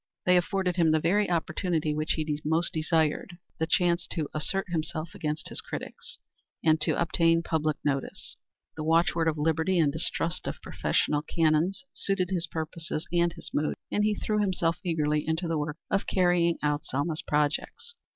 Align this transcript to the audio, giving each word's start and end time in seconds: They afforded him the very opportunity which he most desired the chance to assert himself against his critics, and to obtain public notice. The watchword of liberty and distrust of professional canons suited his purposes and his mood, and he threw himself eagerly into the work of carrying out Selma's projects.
They 0.25 0.35
afforded 0.35 0.77
him 0.77 0.89
the 0.89 0.99
very 0.99 1.29
opportunity 1.29 1.93
which 1.93 2.13
he 2.13 2.41
most 2.43 2.73
desired 2.73 3.37
the 3.59 3.67
chance 3.67 4.07
to 4.07 4.27
assert 4.33 4.67
himself 4.71 5.13
against 5.13 5.49
his 5.49 5.61
critics, 5.61 6.17
and 6.63 6.81
to 6.81 6.99
obtain 6.99 7.43
public 7.43 7.77
notice. 7.85 8.35
The 8.75 8.83
watchword 8.83 9.27
of 9.27 9.37
liberty 9.37 9.77
and 9.77 9.93
distrust 9.93 10.47
of 10.47 10.59
professional 10.63 11.21
canons 11.21 11.83
suited 11.93 12.31
his 12.31 12.47
purposes 12.47 13.05
and 13.13 13.31
his 13.33 13.51
mood, 13.53 13.75
and 13.91 14.03
he 14.03 14.15
threw 14.15 14.39
himself 14.39 14.77
eagerly 14.83 15.23
into 15.27 15.47
the 15.47 15.59
work 15.59 15.77
of 15.91 16.07
carrying 16.07 16.57
out 16.63 16.83
Selma's 16.83 17.21
projects. 17.21 17.93